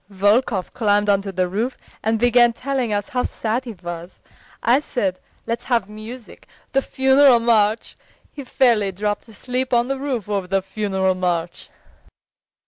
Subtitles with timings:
[0.09, 4.19] "Volkov climbed onto the roof and began telling us how sad he was.
[4.63, 7.95] I said: 'Let's have music, the funeral march!'
[8.31, 11.69] He fairly dropped asleep on the roof over the funeral march."